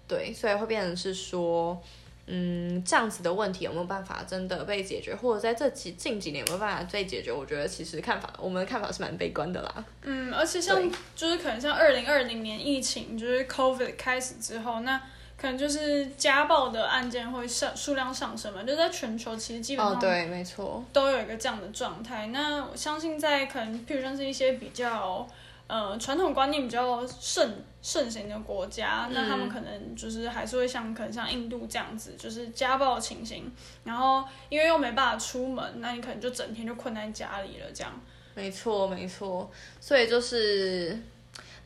[0.07, 1.83] 对，所以会变成是说。
[2.31, 7.33] 嗯，这样子的问题有没有办法真的被解决，或者在这几近几年有没有办法被解决？
[7.33, 9.85] 我觉得其实看法，我们的看法是蛮悲观的啦。
[10.03, 10.79] 嗯，而且像
[11.17, 15.01] 就是可能像二零二零年疫情，就是 COVID 开始之后，那
[15.37, 22.27] 可能就是家暴的案件会上数量上升嘛，就在全球其实基本上对，没错，都有一个这样的状态。
[22.27, 25.27] 那我相信在可能，譬如像是一些比较。
[25.69, 33.53] 呃，传统观念比较盛盛行的国家，那他们可能就是还是会像可能像印度这样子，就是家暴情形。
[33.85, 37.93] 然后因为又没办法出门，那你可能就整天就困在家里了，这样。
[38.35, 39.51] 没错，没错。
[39.79, 40.99] 所以就是，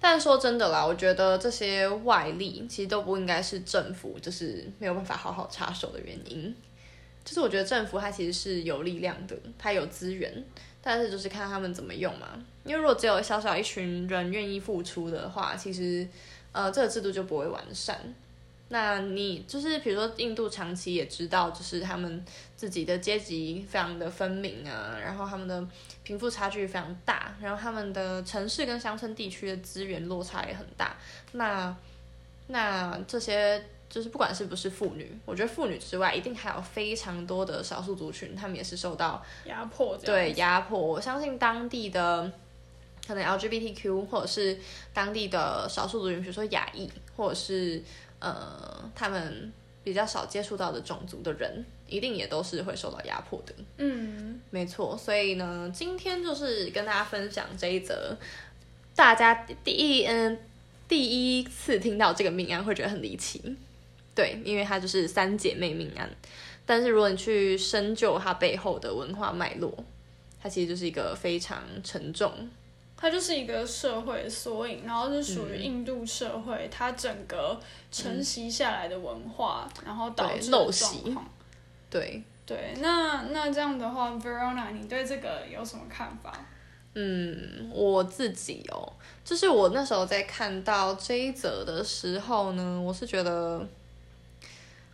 [0.00, 6.52] 但说真的啦，我觉得这些外力其实都不应该是政府就是没有办法好好插手的原因。
[7.24, 10.44] 就是我觉得政府它其实是有力量的，它有资源。
[10.84, 12.26] 但是就是看他们怎么用嘛，
[12.64, 16.06] 因为如果只有小小一群人愿意付出的话，其实，
[16.52, 17.98] 呃，这个制度就不会完善。
[18.68, 22.24] 那你就是比如说印度长期也知道，就是他们
[22.56, 25.66] 自己的阶级非常的分明啊，然后他们的
[26.02, 30.96] 贫富差距非常大，然后他们的城市跟乡村地区的资源落差也很大。
[31.32, 31.76] 那
[32.48, 33.62] 那这些。
[33.92, 39.94] 就是不管是不是妇女，我觉得妇女之外，一定还有非常多的少数族群，他们也是受到压迫。
[39.98, 42.32] 对压迫，我相信当地的
[43.06, 44.58] 可能 LGBTQ 或者是
[44.92, 47.82] 当地的少数族群，比如说亚裔，或者是
[48.20, 53.52] 呃他们比较少接触到的种族的人，一定也都是会受到压迫的。
[53.78, 54.96] 嗯，没错。
[54.96, 58.16] 所以呢，今天就是跟大家分享这一则，
[58.94, 59.34] 大家
[59.64, 60.38] 第一嗯
[60.86, 63.56] 第一次听到这个命案会觉得很离奇。
[64.14, 66.08] 对，因为它就是三姐妹命案，
[66.66, 69.72] 但是如果你去深究它背后的文化脉络，
[70.40, 72.30] 它其实就是一个非常沉重，
[73.02, 77.58] 它就是一个社会缩影，然后是属于印度社会、嗯、它整个
[77.90, 81.12] 承袭下来的文化，嗯、然后导致陋习。
[81.90, 86.32] 对对，那那这样的话，Verona，你对这个有什么看法？
[86.94, 88.92] 嗯，我自己哦，
[89.24, 93.66] 就是我那时候在看到这一则的时候呢，我是觉得。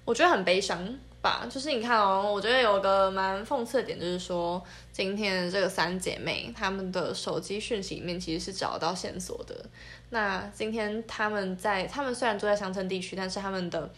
[0.05, 9.65] 我觉得很悲伤吧，就是你看哦，我觉得有个蛮讽刺的点，就是说今天这个三姐妹她们的手机讯息里面其实是找到线索的。
[10.11, 13.91] 那今天她们在，她们虽然住在乡村地区，但是她们的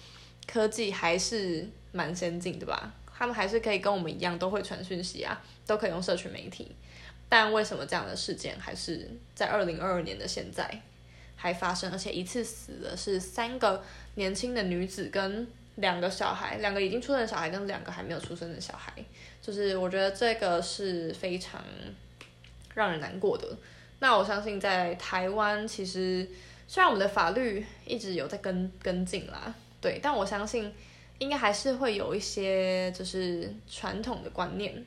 [0.47, 2.91] 科技还是蛮先进的吧？
[3.15, 6.75] 她们还是可以跟我们一样都会传讯息啊，都可以用社群媒体。
[7.29, 10.81] 但为什么这样的事件还是在二零二二年的现在
[11.37, 15.47] 还发生，而且一次死的是三个年轻的女子跟。
[15.81, 18.93] 两个小孩，两个已经出生的小孩跟两个还没有出生的小孩，
[19.43, 21.62] 就是我觉得这个是非常
[22.75, 23.49] 让人难过的。
[23.99, 26.29] 那我相信在台湾，其实
[26.69, 30.73] 虽然我们的法律一直有在跟跟进啦，对，但我相信
[31.19, 34.85] 应该还是会有一些就是传统的观念，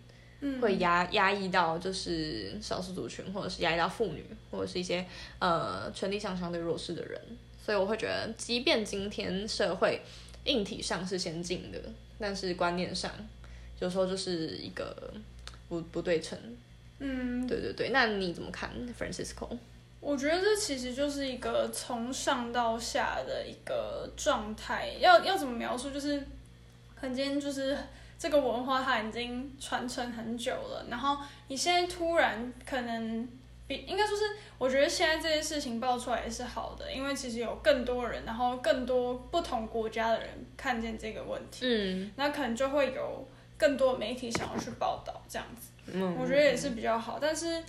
[0.62, 5.06] 会压压抑到就是少数族群，或者是压抑到妇女，或者是一些
[5.39, 7.19] 呃权力上相对弱势的人。
[7.63, 10.01] 所以我会觉得，即便今天社会。
[10.45, 11.79] 硬体上是先进的，
[12.19, 13.12] 但是观念上
[13.79, 15.13] 有时候就是一个
[15.69, 16.38] 不不对称。
[16.99, 19.49] 嗯，对对对，那你怎么看，Francisco？
[19.99, 25.91] 我觉得这其实就是一个从上到下的一个状态，要要怎么描述？
[25.91, 26.25] 就是
[26.95, 27.77] 很今天就是
[28.17, 33.27] 这个文化它已经传承很久了，然后你现在突然可能。
[33.73, 34.23] 比应该说是，
[34.59, 43.27] 我觉得现在这件事情爆出来也是好的，因为其实有更多人，然后更多不同国家的人看见这个问题，嗯，那可能就会有
[43.58, 47.63] 更多媒体想要去报道这样子，嗯，我觉得也是比较好，但是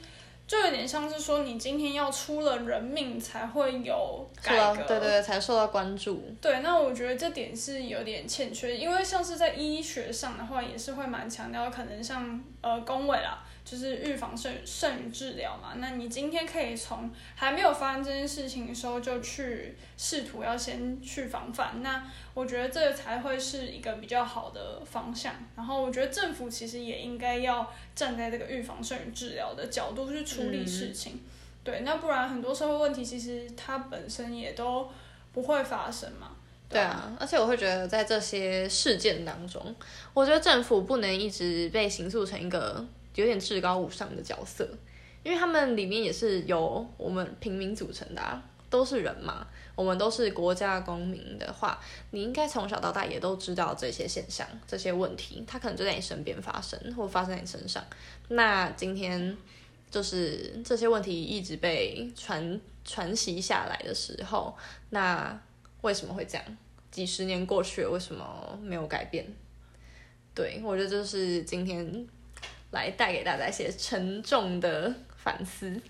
[0.46, 13.42] 就有点像是说，你今天要出了人命才会有改革，对对对，才受到关注，对，那我觉得这点是有点欠缺，因为像是在医学上的话，也是会蛮强调，可能像呃公卫啦。
[13.64, 22.04] 就是预防胜胜于治疗嘛，那你今天可以从还没有发生这件事情的时候就去试图要先去防范，那
[22.34, 25.34] 我觉得这个才会是一个比较好的方向。
[25.56, 31.20] 然后我觉得政府其实也应该要站在这个预防胜于治疗的角度去处理事情，嗯，
[31.64, 34.90] 对，那不然很多社会问题其实它本身也都
[35.32, 36.32] 不会发生嘛。
[36.68, 39.74] 对啊，而且我会觉得在这些事件当中，
[40.12, 42.84] 我觉得政府不能一直被形塑成一个
[43.14, 44.68] 有点至高无上的角色，
[45.22, 49.46] 因为他们里面也是由我们平民组成的啊，都是人嘛。
[49.76, 51.80] 我们都是国家公民的话，
[52.12, 57.84] 你应该从小到大也都知道这些现象、这些问题，它可能就在你身边发生，或发生在你身上。
[58.28, 59.36] 那今天
[59.90, 64.56] 就是这些问题一直被传传袭下来的时候，
[64.90, 65.36] 那
[65.80, 66.56] 为什么会这样？
[66.92, 69.26] 几十年过去了，为什么没有改变？
[70.32, 72.06] 对，我觉得这是今天
[72.74, 75.80] 来带给大家一些沉重的反思。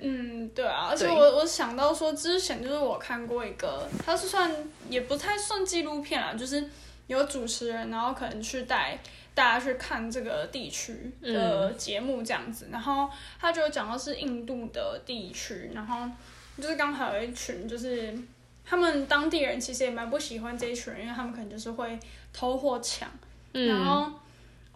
[0.00, 4.48] 嗯，对啊，而且我我想到说，之前就是我看过一个，它是算
[4.88, 6.64] 也不太算纪录片啊，就是
[7.08, 8.96] 有主持人，然后可能去带
[9.34, 13.10] 大家去看这个地区的节目这样子，嗯、然后
[13.40, 16.08] 他就讲到是印度的地区，然后
[16.56, 18.16] 就是刚好有一群，就是
[18.64, 21.98] 他们当地人其实也蛮不喜欢这一群人，因为他们可能就是会
[22.32, 23.10] 偷或抢，
[23.52, 24.12] 嗯、然后。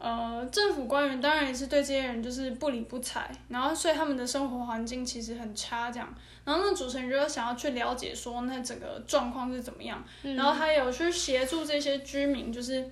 [0.05, 6.12] 呃，政府官员当然也是对这些人就是不理不睬，然后所以他们的生活环境其实很差，这样。
[6.44, 12.84] 然后那主持人就想要去了解说那整个状况是怎么样，嗯、然后他有去协助这些居民，就是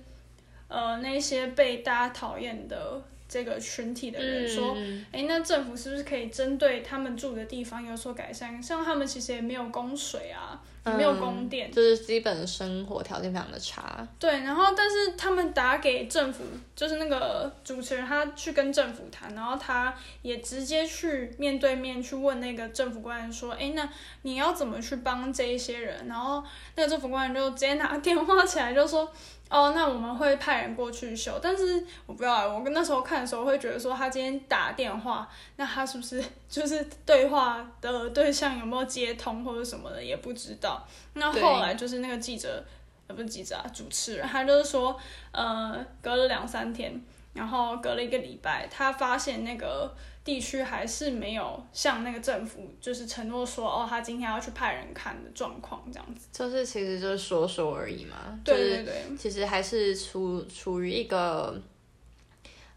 [0.69, 4.71] 呃那些被大家讨厌的这个群体的人说，
[5.11, 8.63] 哎、嗯，那政府是不是可以针对他们住的地方有所改善？
[8.63, 10.63] 像他们其实也没有供水啊。
[10.83, 14.07] 没有供电，嗯，就是基本生活条件非常的差。
[14.17, 16.43] 对，然后但是他们打给政府，
[16.75, 23.87] 就是那个主持人，他去跟政府谈，然后他也直接去面对面去问那个政府官员说：“哎，那
[24.23, 26.43] 你要怎么去帮这一些人？”然后
[26.75, 29.11] 那个政府官员就直接拿电话起来就说。
[29.51, 40.87] 哦，那我们会派人过去修，但是我不知道，我跟那时候看的时候会觉得说，他今天打电话，那他是不是 就是对话的对象有没有接通或者什么的也不知道。
[41.15, 42.63] 那后来就是那个记者，
[43.07, 44.97] 呃，不是记者啊，主持人，他就是说，
[45.33, 49.93] 呃，隔了两三天，然后隔了一个礼拜，他发现那个。
[50.23, 58.39] 地区还是没有像那个政府就是承诺说哦，他今天要去派人看的状况这样子，就是其实就是说说而已嘛。
[58.43, 61.59] 对对对，其实还是处处于一个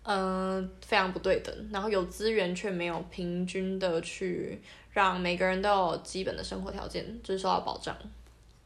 [0.04, 4.58] 嗯、呃、非常不对等，然后有资源却没有平均的去
[4.92, 7.94] 让每个人都有基本的生活条件，就是受到保障。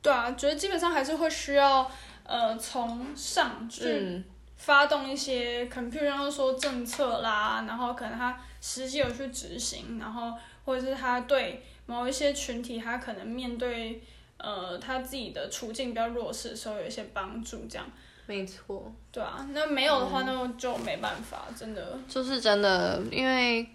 [0.00, 1.90] 对啊，觉得基本上还是会需要
[2.22, 4.00] 呃从上至。
[4.00, 4.24] 嗯
[4.58, 10.34] 发动一些可能，譬如像说政策啦，然后可能他实际有去执行，然后
[10.64, 14.02] 或者是他对某一些群体，他可能面对
[14.36, 17.86] 呃他自己的处境比较弱势的时候，有一些帮助，这样。
[18.26, 18.92] 没错。
[19.10, 21.98] 对啊，那没有的话，那就没办法，嗯、真的。
[22.08, 23.66] 就是真的，因为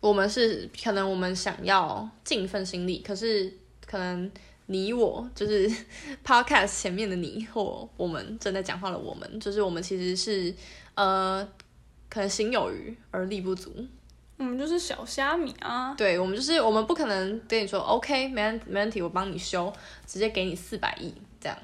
[0.00, 3.56] 我们是可能我们想要尽一份心力，可是
[3.86, 4.30] 可能。
[4.66, 5.70] 你我就是
[6.24, 10.54] podcast 前面的你或我们正在讲话的我们，就是我们其实是
[10.94, 11.46] 呃，
[12.08, 13.72] 可能心有余而力不足。
[14.38, 15.94] 我们就是小虾米啊。
[15.94, 19.72] 对，我们就是我们不可能跟你说 OK 没问没问题，我帮你修，
[20.06, 21.56] 直接给你四百亿这样。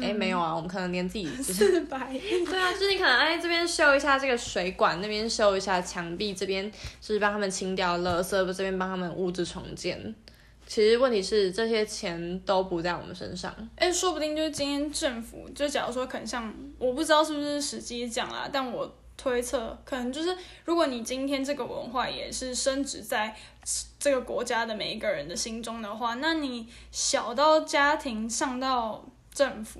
[0.00, 2.20] 哎、欸，没有啊，我们可能连自己 四百亿。
[2.46, 10.14] 对啊，就是你可能哎这边修一下这个水管，那边修一下墙壁，这边就是帮他们清掉垃圾，这边帮他们物质重建。
[10.74, 23.36] 其实问题是这些钱都不在我们身上，哎，说不定就是今天政府就假如说可能像我不知道是不是实际讲啦，但我推测可能就是如果你今天这个文化也是升值在
[23.98, 29.78] 这个国家的每一个人的心中的话，那你小到家庭上到政府，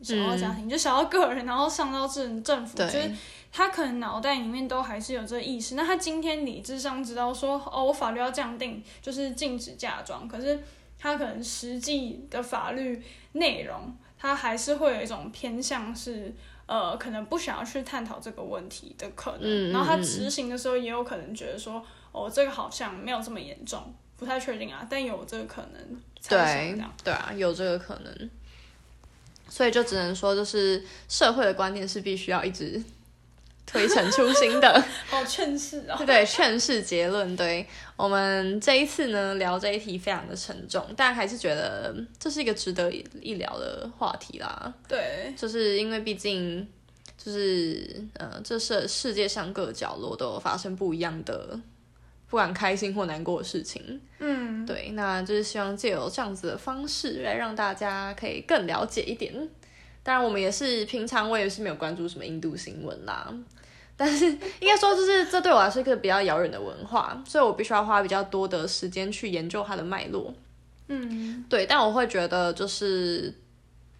[0.00, 3.10] 小到家庭、嗯、就小到个人，然后上到政政府，就是。
[3.54, 10.58] 他可能脑袋里面都还是有这个意识，那他今天理智上知道说，哦，我法律要这样定，就是禁止嫁妆，可是
[10.98, 16.34] 他可能实际的法律内容，他还是会有一种偏向是，
[16.64, 26.74] 呃，可能不想要去探讨这个问题的可能，然后他执行的时候也有可能觉得说，哦，这个好像没有这么严重，不太确定啊，但有这个可能，对，
[27.04, 28.30] 对啊，有这个可能，
[29.46, 32.82] 所以就只能说，就是社会的观念是必须要一直。
[33.72, 35.98] 推陈出新的， 好劝世啊！
[36.04, 37.34] 对，劝世结论。
[37.34, 37.66] 对，
[37.96, 44.72] 我们这一次呢，聊这一题非常的沉重，但还是觉得这是一个值得一聊的话题啦。
[44.86, 46.68] 对，就是因为毕竟
[47.16, 51.58] 就是呃，这是世界上各个角落都有发生不一样的，
[52.28, 53.98] 不管开心或难过的事情。
[54.18, 59.32] 嗯，对，那就是希望借由这样子的方式来让大家可以更了解一点。
[60.04, 63.32] 当然，我们也是平常我也是没有关注什么印度新闻啦。
[63.98, 70.34] 但是应该说，就是这对我来说是一个比较遥远的文化，所以我必须要花比较多的时间去研究它的脉络。
[70.88, 71.66] 嗯，对。
[71.66, 73.32] 但我会觉得，就是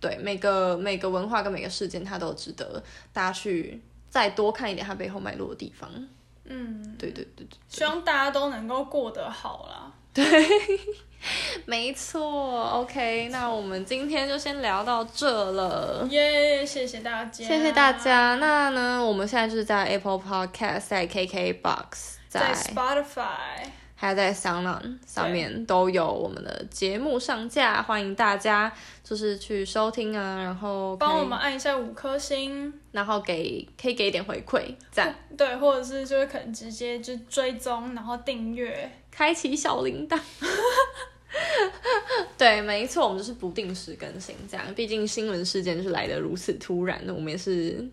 [0.00, 2.82] 对，每个每个文化跟每个事件，它都值得
[3.12, 3.80] 大家去
[4.10, 5.88] 再多看一点它背后脉络的地方。
[6.44, 9.92] 嗯，对对对对，希望大家都能够过得好啦。
[10.12, 10.24] 对，
[11.66, 12.62] 没错。
[12.70, 16.06] OK，那我们今天就先聊到这了。
[16.10, 18.36] 耶，谢谢大家，谢谢大家。
[18.36, 23.70] 那呢，我们现在就是在 Apple Podcast，在 KKBox，在 Spotify。
[23.94, 28.72] 还有在 SoundOn 上面都有我们的节目上架，欢迎大家
[29.04, 40.18] 就是去收听啊，然后帮我们按一下五颗星，然后给可以给一点回馈赞，对，或者是就是可能直接就追踪，然后订阅，开启小铃铛。
[42.38, 47.88] 对，没错，我们就是不定时更新这样，毕竟新闻事件就是来的如此突然，我们也是。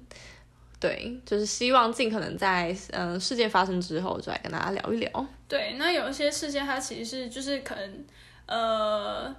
[0.81, 5.27] 对，就是希望尽可能在嗯、呃、事件发生之后，就来跟大家聊一聊。
[5.45, 8.05] 对，那有一些事件它其实是就是可能
[8.45, 9.35] 呃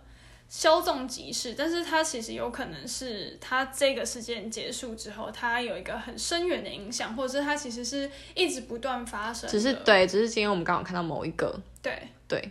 [0.50, 9.48] 稍纵即逝，但是它其实有可能是它这个事件结束之后，它有一个很深远的影响，或者是它其实是一直不断发生。
[9.48, 11.58] 只是对，只是今天我们刚好看到某一个。
[11.80, 12.50] 对对。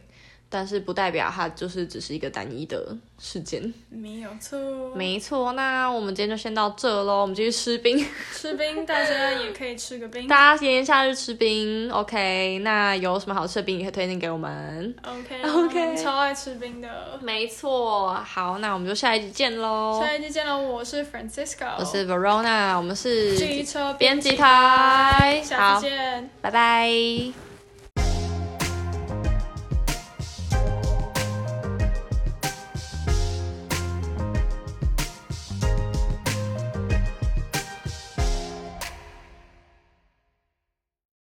[0.50, 4.58] 但是不代表它就是只是一个单一的事件，没有错，
[4.96, 5.54] 没错。
[5.54, 12.60] 那我们今天就先到这喽，我们继续吃冰， 吃冰，大家也可以吃个冰，大家炎炎夏日吃冰，OK。
[12.64, 18.14] 那有什么好吃的冰，也可以推荐给我们，OK，OK， 超爱吃冰的，没错。
[18.16, 20.60] 好，那我们就下一集见喽，下一集见喽。
[20.60, 27.49] 我是 Francisco，我是 Verona，我们是机车编辑台，下次见，拜拜。